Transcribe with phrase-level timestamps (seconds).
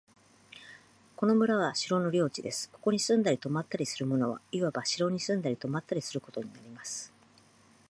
[1.15, 2.71] この村は城の領地です。
[2.71, 7.13] ここに住んだり泊ったりする者は、いわば城に住んだり泊ったりすることになります。